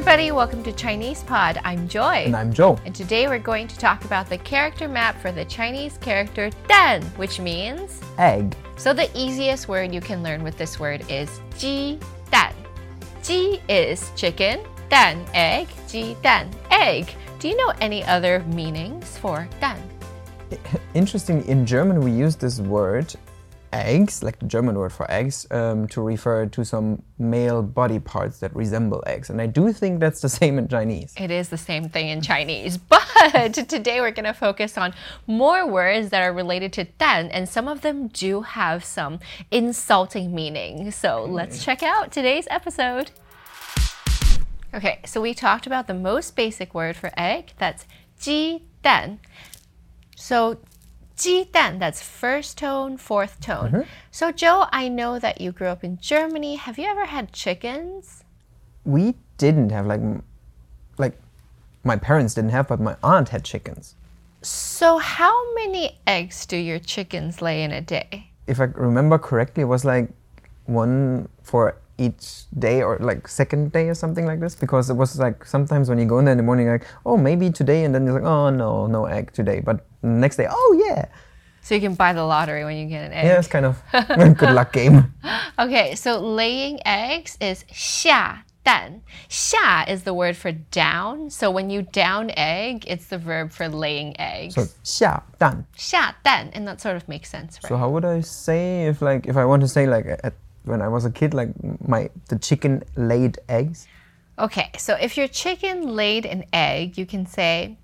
[0.00, 1.60] everybody, welcome to Chinese Pod.
[1.62, 2.24] I'm Joy.
[2.24, 2.78] And I'm Joe.
[2.86, 7.02] And today we're going to talk about the character map for the Chinese character dan,
[7.16, 8.56] which means egg.
[8.78, 11.28] So the easiest word you can learn with this word is
[11.58, 11.98] ji
[12.30, 12.54] dan.
[13.22, 17.14] Ji is chicken, dan egg, ji dan egg.
[17.38, 19.82] Do you know any other meanings for dan?
[20.94, 23.14] Interestingly, in German we use this word
[23.72, 28.38] eggs, like the German word for eggs, um, to refer to some male body parts
[28.40, 29.30] that resemble eggs.
[29.30, 31.14] And I do think that's the same in Chinese.
[31.16, 32.78] It is the same thing in Chinese.
[33.32, 34.94] But today we're going to focus on
[35.26, 39.20] more words that are related to dan, and some of them do have some
[39.50, 40.90] insulting meaning.
[40.90, 43.10] So let's check out today's episode.
[44.72, 47.52] Okay, so we talked about the most basic word for egg.
[47.58, 47.84] That's
[48.18, 49.20] ji dan.
[50.16, 50.58] So
[51.20, 53.74] ji dan, that's first tone, fourth tone.
[53.74, 53.84] Uh-huh.
[54.10, 56.56] So Joe, I know that you grew up in Germany.
[56.56, 58.24] Have you ever had chickens?
[58.84, 60.00] We didn't have like,
[60.98, 61.18] like,
[61.84, 63.94] my parents didn't have, but my aunt had chickens.
[64.42, 68.30] So how many eggs do your chickens lay in a day?
[68.46, 70.08] If I remember correctly, it was like
[70.66, 75.17] one for each day or like second day or something like this because it was
[75.17, 77.95] like sometimes when you go in there in the morning like oh maybe today and
[77.95, 81.05] then you're like oh no no egg today but next day oh yeah
[81.65, 83.25] So you can buy the lottery when you get an egg.
[83.25, 85.13] yeah it's kind of a good luck game
[85.57, 89.01] Okay, so laying eggs is 下蛋.
[89.29, 91.29] 下 is the word for down.
[91.29, 94.53] So when you down egg, it's the verb for laying eggs.
[94.55, 97.69] so 下蛋 下蛋, and that sort of makes sense, right?
[97.69, 100.81] so how would I say if like if I want to say like at, when
[100.81, 101.49] I was a kid like
[101.87, 103.87] my the chicken laid eggs
[104.37, 107.77] Okay, so if your chicken laid an egg, you can say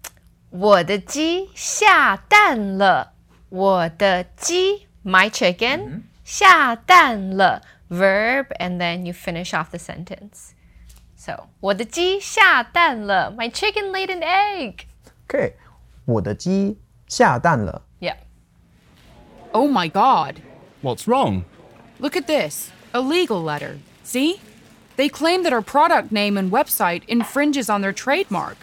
[0.49, 3.13] 我的鸡下蛋了。
[3.47, 10.51] 我的鸡 my chicken 下蛋了 verb and then you finish off the sentence.
[11.15, 14.85] So 我的鸡下蛋了 my chicken laid an egg.
[15.29, 15.53] okay
[16.03, 16.77] 我的鸡
[17.07, 18.17] 下蛋了 Yeah.
[19.53, 20.41] Oh my god.
[20.81, 21.43] What's wrong?
[21.98, 22.70] Look at this.
[22.92, 23.78] A legal letter.
[24.02, 24.40] See?
[24.96, 28.56] They claim that our product name and website infringes on their trademark.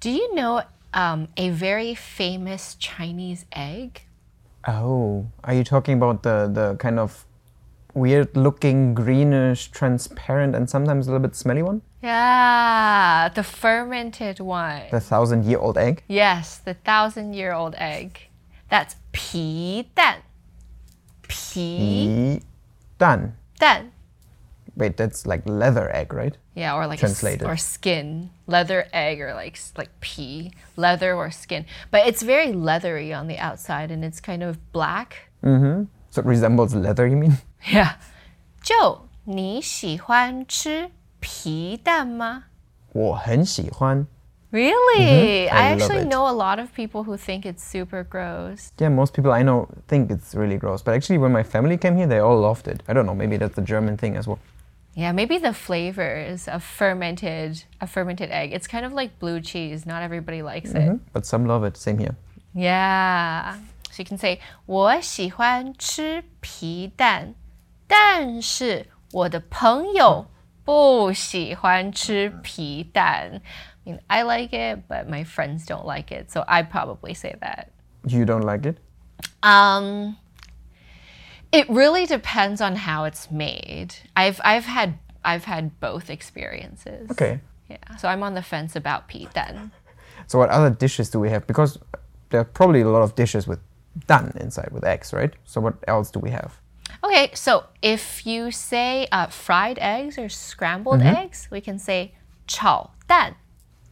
[0.00, 0.62] Do you know
[0.94, 4.02] um, a very famous Chinese egg?
[4.66, 7.24] Oh, are you talking about the the kind of
[7.94, 11.82] weird looking greenish transparent and sometimes a little bit smelly one?
[12.02, 14.82] Yeah, the fermented one.
[14.90, 16.02] The thousand year old egg?
[16.08, 18.28] yes, the thousand year old egg.
[18.70, 20.22] That's 皮蛋.
[21.26, 22.40] 皮
[23.02, 23.36] 蛋.
[23.54, 23.90] 皮蛋.
[24.76, 26.36] Wait, that's like leather egg, right?
[26.54, 27.48] Yeah, or like a s- Translated.
[27.48, 31.64] or skin, leather egg, or like s- like pea, leather or skin.
[31.90, 35.30] But it's very leathery on the outside, and it's kind of black.
[36.10, 37.38] So it resembles leather, you mean?
[37.72, 37.94] Yeah.
[38.62, 42.44] Joe, 你喜欢吃皮蛋吗？
[42.92, 44.06] 我很喜欢.
[44.52, 45.46] Really?
[45.46, 46.08] Mhm, I I love actually it.
[46.08, 48.72] know a lot of people who think it's super gross.
[48.78, 51.96] Yeah, most people I know think it's really gross, but actually when my family came
[51.96, 52.82] here, they all loved it.
[52.88, 54.38] I don't know, maybe that's the German thing as well.
[54.94, 58.52] Yeah, maybe the flavors of fermented a fermented egg.
[58.52, 59.86] It's kind of like blue cheese.
[59.86, 60.98] Not everybody likes it.
[61.12, 61.76] But some love it.
[61.76, 62.16] Same here.
[62.54, 63.54] Yeah.
[63.90, 67.34] So you can say 我喜欢吃皮蛋，
[67.86, 70.26] 但是我的朋友
[70.64, 73.40] 不喜欢吃皮蛋。
[73.85, 76.31] I mean, I like it, but my friends don't like it.
[76.31, 77.71] So I'd probably say that.
[78.07, 78.77] You don't like it?
[79.41, 80.17] Um,
[81.51, 83.95] it really depends on how it's made.
[84.15, 87.11] I've I've had I've had both experiences.
[87.11, 87.39] Okay.
[87.69, 87.95] Yeah.
[87.97, 89.71] So I'm on the fence about Pete then.
[90.27, 91.45] So what other dishes do we have?
[91.47, 91.77] Because
[92.29, 93.59] there are probably a lot of dishes with
[94.07, 95.33] done inside, with eggs, right?
[95.43, 96.59] So what else do we have?
[97.03, 102.13] Okay, so if you say uh, fried eggs or scrambled eggs, we can say
[102.47, 103.35] chao 炒蛋.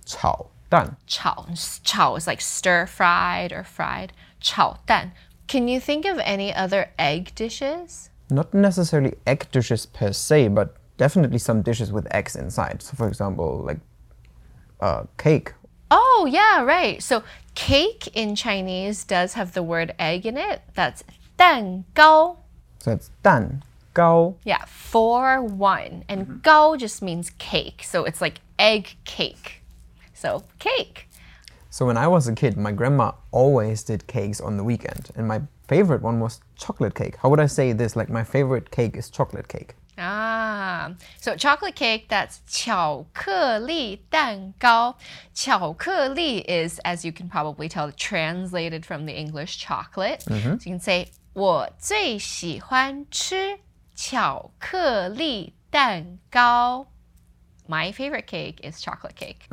[0.05, 1.47] 炒蛋.炒
[1.83, 4.13] 炒 is like stir fried or fried.
[4.41, 5.13] 炒蛋.
[5.47, 8.11] Can you think of any other egg dishes?
[8.29, 12.83] Not necessarily egg dishes per se, but definitely some dishes with eggs inside.
[12.83, 13.79] So, for example, like
[14.81, 15.53] uh, cake.
[15.91, 17.01] Oh, yeah, right.
[17.03, 17.23] So
[17.55, 20.63] cake in Chinese does have the word egg in it.
[20.75, 21.05] That's
[21.39, 22.39] 蛋糕.
[22.81, 23.63] So it's 蛋
[23.95, 24.35] 糕.
[24.45, 26.05] Yeah, four one.
[26.09, 27.85] And gao just means cake.
[27.85, 29.60] So it's like egg cake.
[30.21, 31.09] So cake.
[31.71, 35.29] So when I was a kid, my grandma always did cakes on the weekend, and
[35.29, 37.17] my favorite one was chocolate cake.
[37.19, 37.97] How would I say this?
[37.97, 39.75] Like my favorite cake is chocolate cake.
[39.99, 44.97] Ah, so chocolate cake, that's 巧克力蛋糕.
[45.35, 50.21] 巧克力 is, as you can probably tell, translated from the English chocolate.
[50.23, 53.59] So you can say, 我最喜欢吃
[53.95, 56.87] 巧克力蛋糕.
[57.67, 59.49] My favorite cake is chocolate cake.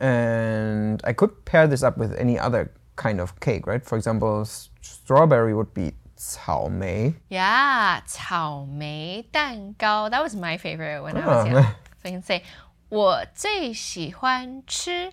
[0.00, 3.84] And I could pair this up with any other kind of cake, right?
[3.84, 7.14] For example, s- strawberry would be 草莓.
[7.30, 10.08] Yeah, 草莓蛋糕.
[10.10, 11.50] That was my favorite when I was Oh.
[11.50, 11.62] young.
[12.02, 12.42] So you can say,
[12.88, 15.12] 我最喜欢吃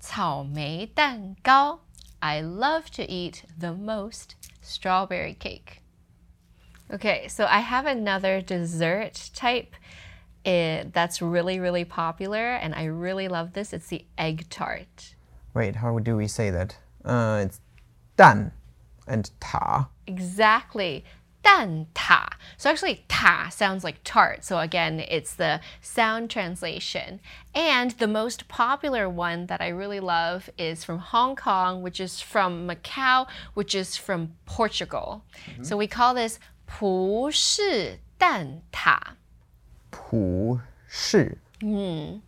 [0.00, 1.80] 草莓蛋糕.
[2.20, 5.80] I love to eat the most strawberry cake.
[6.90, 9.74] Okay, so I have another dessert type
[10.48, 13.72] eh, that's really, really popular, and I really love this.
[13.72, 15.14] It's the egg tart.
[15.54, 16.78] Wait, how do we say that?
[17.04, 17.60] Uh, it's
[18.16, 18.52] 蛋
[19.06, 19.88] and 塔.
[20.06, 21.04] Exactly.
[21.44, 22.26] 蛋挞.
[22.56, 24.44] So actually, ta sounds like tart.
[24.44, 27.20] So again, it's the sound translation.
[27.54, 32.20] And the most popular one that I really love is from Hong Kong, which is
[32.20, 35.22] from Macau, which is from Portugal.
[35.62, 39.16] So we call this 葡式蛋挞.
[39.98, 41.38] 葡式.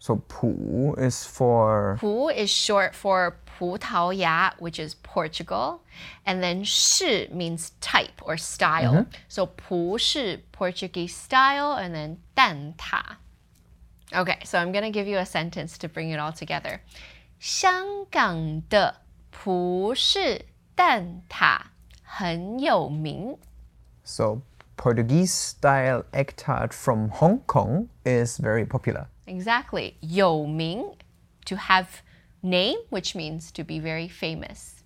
[0.00, 5.81] So 葡 is for 葡 is short for 葡萄牙, which is Portugal.
[6.25, 9.06] And then 式 means type or style.
[9.29, 13.17] So 葡式 Portuguese style, and then 蛋挞.
[14.12, 16.81] Okay, so I'm going to give you a sentence to bring it all together.
[17.38, 21.61] 香港的葡式蛋挞
[22.03, 23.37] 很有名。
[24.05, 24.41] so
[24.81, 29.06] Portuguese style egg tart from Hong Kong is very popular.
[29.28, 29.94] Exactly.
[30.00, 30.95] 有名
[31.45, 32.01] to have
[32.42, 34.81] name, which means to be very famous.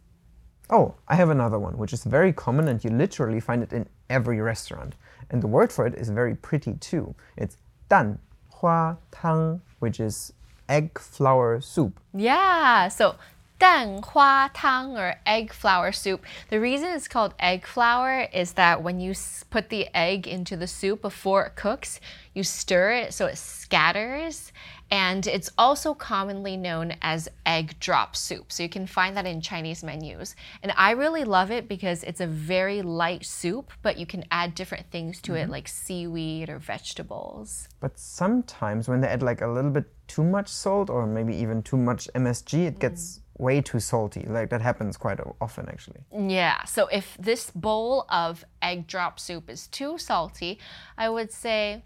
[0.69, 3.88] Oh, I have another one, which is very common and you literally find it in
[4.09, 4.95] every restaurant.
[5.30, 7.15] And the word for it is very pretty too.
[7.38, 7.56] It's
[7.88, 8.19] dan
[8.50, 10.33] hua tang, which is
[10.68, 12.01] egg flower soup.
[12.13, 13.15] Yeah, so
[13.60, 16.25] Tanghua Tang or egg flower soup.
[16.50, 19.13] The reason it's called egg flower is that when you
[19.50, 22.00] put the egg into the soup before it cooks,
[22.34, 24.52] you stir it so it scatters.
[24.92, 28.52] And it's also commonly known as egg drop soup.
[28.52, 30.36] So you can find that in Chinese menus.
[30.62, 34.54] And I really love it because it's a very light soup, but you can add
[34.54, 35.40] different things to mm -hmm.
[35.40, 35.54] it, mm-hmm.
[35.54, 37.68] like seaweed or vegetables.
[37.80, 41.63] But sometimes when they add like a little bit too much salt or maybe even
[41.63, 42.80] too much MSG, it mm.
[42.80, 44.25] gets way too salty.
[44.27, 46.01] Like that happens quite often actually.
[46.11, 46.63] Yeah.
[46.65, 50.59] So if this bowl of egg drop soup is too salty,
[50.97, 51.83] I would say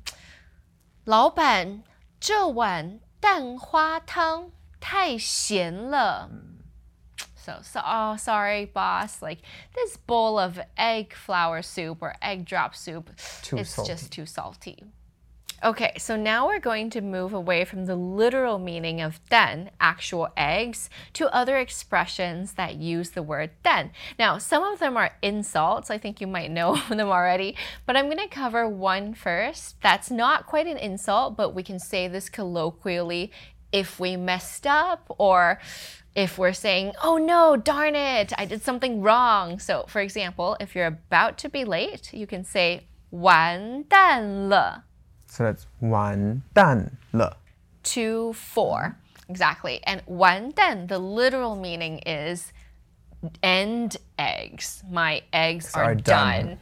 [1.06, 1.84] 老板,
[2.20, 6.30] 这碗蛋花汤太咸了.
[7.36, 9.40] So, so oh sorry boss, like
[9.74, 13.10] this bowl of egg flower soup or egg drop soup,
[13.42, 13.92] too it's salty.
[13.92, 14.84] just too salty.
[15.62, 20.30] Okay, so now we're going to move away from the literal meaning of dan, actual
[20.38, 23.92] eggs, to other expressions that use the word dan.
[24.18, 25.92] Now, some of them are insults.
[25.92, 29.82] I think you might know them already, but I'm going to cover one first.
[29.82, 33.32] That's not quite an insult, but we can say this colloquially
[33.74, 35.60] if we messed up or
[36.16, 39.60] if we're saying, oh no, darn it, I did something wrong.
[39.60, 44.89] So, for example, if you're about to be late, you can say, 完蛋了。
[45.29, 47.37] So that's 完蛋了.
[47.85, 48.97] to four.
[49.29, 49.81] Exactly.
[49.85, 52.53] And 完蛋, the literal meaning is
[53.43, 54.83] end eggs.
[54.91, 56.47] My eggs are, are done.
[56.47, 56.59] done.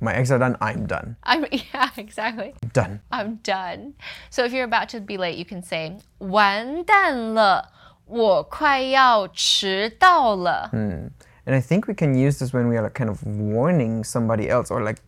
[0.00, 1.16] My eggs are done, I'm done.
[1.22, 2.54] I'm yeah, exactly.
[2.72, 3.00] Done.
[3.12, 3.94] I'm done.
[4.30, 7.70] So if you're about to be late, you can say 完蛋了,
[8.06, 10.70] 我快要迟到了.
[10.72, 14.48] And I think we can use this when we are like kind of warning somebody
[14.48, 14.98] else or like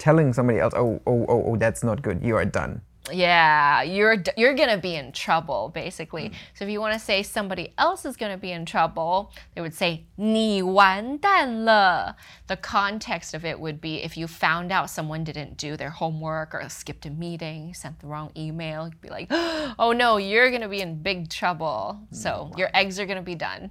[0.00, 2.22] telling somebody else, oh, oh, oh, oh, that's not good.
[2.22, 2.82] You are done.
[3.12, 6.32] Yeah, you're d- you're gonna be in trouble basically.
[6.54, 9.74] So if you want to say somebody else is gonna be in trouble, they would
[9.74, 12.16] say 你完蛋了.
[12.48, 16.52] The context of it would be if you found out someone didn't do their homework
[16.52, 19.28] or skipped a meeting, sent the wrong email, you'd be like,
[19.78, 22.00] oh no, you're gonna be in big trouble.
[22.10, 23.70] So your eggs are gonna be done.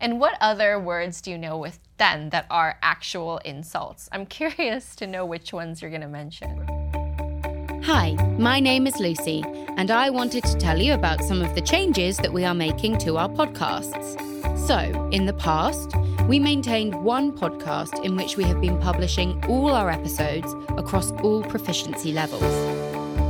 [0.00, 4.08] And what other words do you know with 蛋 that are actual insults?
[4.12, 6.66] I'm curious to know which ones you're gonna mention.
[7.84, 9.44] Hi, my name is Lucy,
[9.76, 12.98] and I wanted to tell you about some of the changes that we are making
[12.98, 14.18] to our podcasts.
[14.58, 15.94] So, in the past,
[16.26, 21.42] we maintained one podcast in which we have been publishing all our episodes across all
[21.42, 22.42] proficiency levels.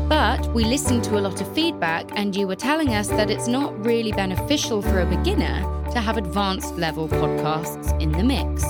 [0.09, 3.49] But we listened to a lot of feedback, and you were telling us that it's
[3.49, 8.65] not really beneficial for a beginner to have advanced level podcasts in the mix.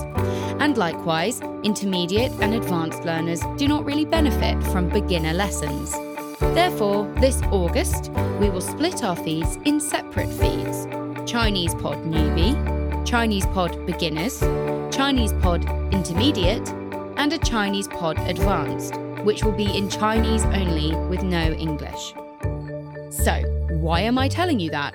[0.61, 5.93] And likewise, intermediate and advanced learners do not really benefit from beginner lessons.
[6.55, 10.87] Therefore, this August, we will split our feeds in separate feeds
[11.31, 12.55] Chinese Pod Newbie,
[13.07, 14.41] Chinese Pod Beginners,
[14.95, 16.69] Chinese Pod Intermediate,
[17.17, 22.13] and a Chinese Pod Advanced, which will be in Chinese only with no English.
[23.11, 23.41] So,
[23.71, 24.95] why am I telling you that?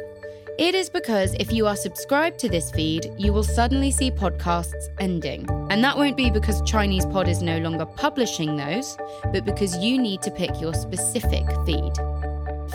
[0.59, 4.89] It is because if you are subscribed to this feed, you will suddenly see podcasts
[4.99, 5.47] ending.
[5.69, 8.97] And that won't be because Chinese Pod is no longer publishing those,
[9.31, 11.95] but because you need to pick your specific feed.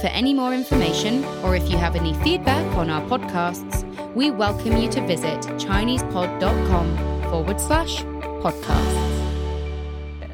[0.01, 4.79] For any more information, or if you have any feedback on our podcasts, we welcome
[4.79, 8.03] you to visit ChinesePod.com forward slash
[8.43, 9.15] podcasts.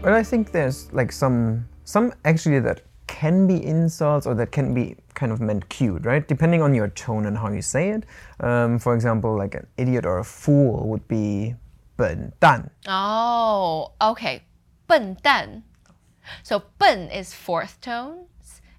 [0.01, 2.83] But I think there's like some some actually that
[3.20, 6.28] can be insults or that can be kind of meant cute, right?
[6.28, 8.04] Depending on your tone and how you say it.
[8.40, 11.56] Um, for example, like an idiot or a fool would be
[11.98, 12.70] 笨蛋.
[12.88, 14.42] Oh, okay.
[14.88, 15.64] 笨蛋.
[16.44, 18.26] So 笨 is fourth tone,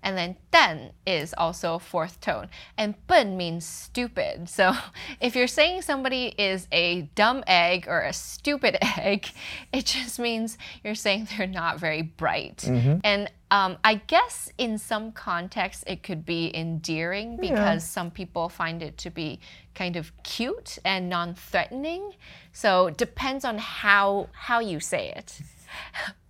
[0.04, 2.50] and then 蛋 is also fourth tone.
[2.78, 4.50] And 笨 means stupid.
[4.62, 4.74] So
[5.20, 9.28] if you're saying somebody is a dumb egg or a stupid egg,
[9.72, 12.64] it just means you're saying they're not very bright.
[13.04, 18.82] And um, I guess in some contexts it could be endearing because some people find
[18.82, 19.40] it to be
[19.74, 22.14] kind of cute and non-threatening.
[22.54, 25.40] So depends on how how you say it.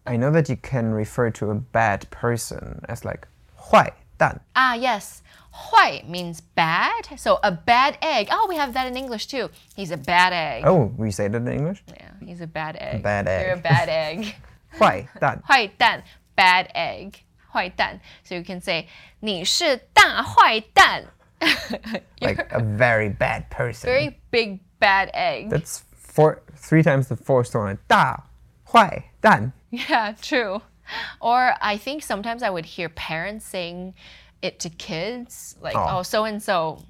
[0.05, 3.27] I know that you can refer to a bad person as like
[3.60, 4.40] 坏蛋.
[4.54, 5.20] Ah, yes.
[5.52, 7.06] 坏 means bad.
[7.16, 8.28] So a bad egg.
[8.30, 9.48] Oh, we have that in English too.
[9.75, 10.64] He's a bad egg.
[10.66, 11.82] Oh, we say that in English?
[11.88, 13.02] Yeah, he's a bad egg.
[13.02, 13.62] Bad You're a egg.
[13.62, 14.34] bad egg.
[14.78, 16.02] 坏蛋.坏蛋,
[16.36, 17.22] bad egg.
[17.52, 18.00] 坏蛋.
[18.25, 18.86] So you can say
[19.20, 21.04] 你是大坏蛋.
[21.40, 23.86] You're Like a very bad person.
[23.88, 25.48] very big bad egg.
[25.50, 27.78] That's four, three times the fourth tone.
[27.88, 28.25] 大
[28.70, 29.52] 坏蛋.
[29.70, 30.60] Yeah, true.
[31.20, 33.94] Or I think sometimes I would hear parents saying
[34.42, 35.98] it to kids, like, Oh.
[35.98, 36.82] oh, so and so,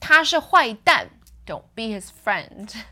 [0.00, 1.08] 他是坏蛋,
[1.46, 2.72] don't be his friend.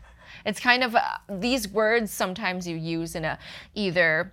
[0.45, 3.37] It's kind of uh, these words sometimes you use in a
[3.75, 4.31] either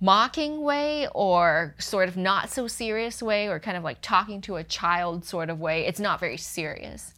[0.00, 4.56] mocking way or sort of not so serious way or kind of like talking to
[4.56, 5.86] a child sort of way.
[5.86, 7.14] It's not very serious.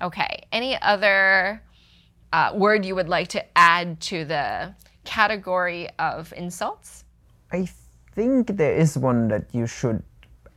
[0.00, 1.62] Okay, any other
[2.32, 4.74] uh, word you would like to add to the
[5.04, 7.04] category of insults?
[7.52, 7.68] I
[8.14, 10.02] think there is one that you should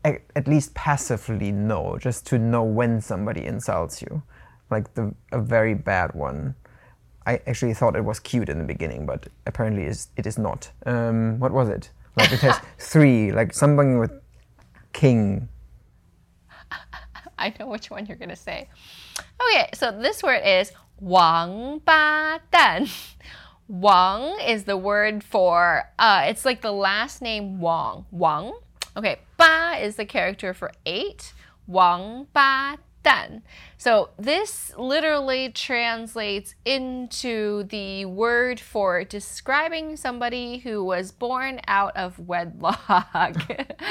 [0.05, 4.23] a- at least passively know, just to know when somebody insults you.
[4.69, 6.55] Like the a very bad one.
[7.27, 10.71] I actually thought it was cute in the beginning, but apparently is it is not.
[10.85, 11.89] Um, what was it?
[12.17, 14.11] Like it has three, like something with
[14.93, 15.49] king.
[17.37, 18.69] I know which one you're going to say.
[19.51, 22.87] Okay, so this word is 王八蛋.
[23.70, 28.04] Wang is the word for, uh, it's like the last name Wang.
[28.10, 28.52] Wang.
[28.96, 31.32] Okay, ba is the character for eight.
[31.68, 33.42] Wang ba dan.
[33.78, 42.18] So this literally translates into the word for describing somebody who was born out of
[42.18, 43.36] wedlock,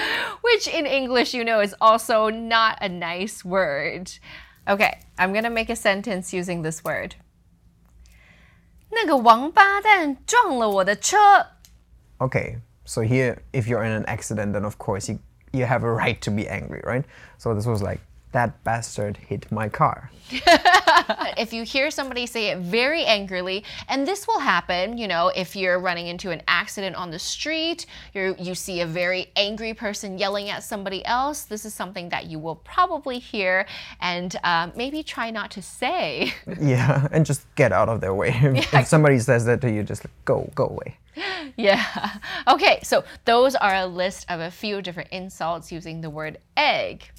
[0.41, 4.11] which in English, you know, is also not a nice word.
[4.67, 7.15] Okay, I'm gonna make a sentence using this word.
[8.98, 11.16] 那个王八蛋撞了我的车。
[12.18, 15.18] Okay, so here, if you're in an accident, then of course you
[15.52, 17.04] you have a right to be angry, right?
[17.38, 18.00] So this was like
[18.31, 20.11] that bastard hit my car.
[21.37, 25.55] if you hear somebody say it very angrily, and this will happen, you know, if
[25.55, 30.17] you're running into an accident on the street, you you see a very angry person
[30.17, 33.65] yelling at somebody else, this is something that you will probably hear
[34.01, 36.33] and um, maybe try not to say.
[36.59, 38.29] Yeah, and just get out of their way.
[38.59, 40.97] If, if somebody says that to you, just go, go away.
[41.57, 42.17] Yeah.
[42.47, 47.09] Okay, so those are a list of a few different insults using the word egg.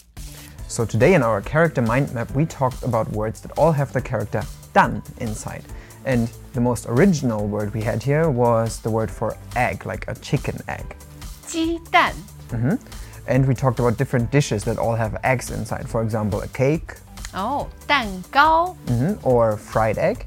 [0.70, 4.00] So today in our character mind map, we talked about words that all have the
[4.00, 5.64] character done inside.
[6.04, 10.14] And the most original word we had here was the word for egg, like a
[10.14, 10.94] chicken egg.
[11.44, 12.14] 鸡蛋.
[12.52, 12.78] Mm -hmm.
[13.26, 15.88] And we talked about different dishes that all have eggs inside.
[15.88, 16.94] For example, a cake.
[17.34, 18.76] Oh, 蛋糕.
[18.86, 19.18] Mm -hmm.
[19.22, 20.18] Or fried egg.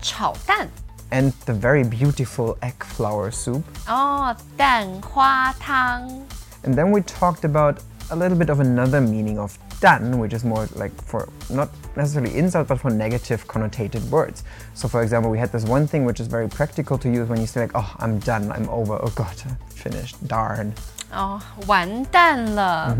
[0.00, 0.68] 炒蛋.
[1.10, 3.62] And the very beautiful egg flower soup.
[3.86, 6.26] Oh, 蛋花汤.
[6.64, 7.80] And then we talked about
[8.11, 12.37] a little bit of another meaning of dan, which is more like for not necessarily
[12.37, 14.43] insult, but for negative connotated words.
[14.73, 17.41] So, for example, we had this one thing which is very practical to use when
[17.41, 20.73] you say like, "Oh, I'm done, I'm over, oh God, I'm finished, darn."
[21.11, 22.95] 哦，完蛋了。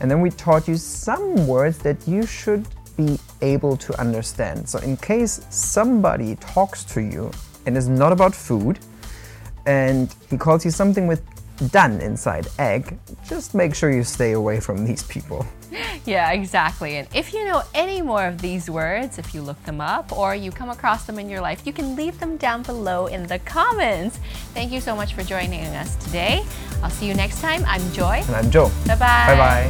[0.00, 4.68] And then we taught you some words that you should be able to understand.
[4.68, 7.30] So, in case somebody talks to you
[7.64, 8.80] and is not about food,
[9.66, 11.22] and he calls you something with
[11.71, 12.97] dan inside, egg,
[13.27, 15.45] just make sure you stay away from these people.
[16.05, 16.97] Yeah, exactly.
[16.97, 20.33] And if you know any more of these words, if you look them up or
[20.35, 23.39] you come across them in your life, you can leave them down below in the
[23.39, 24.17] comments.
[24.53, 26.45] Thank you so much for joining us today.
[26.81, 27.65] I'll see you next time.
[27.65, 28.23] I'm Joy.
[28.27, 28.71] And I'm Joe.
[28.85, 29.25] Bye bye.
[29.27, 29.69] Bye bye.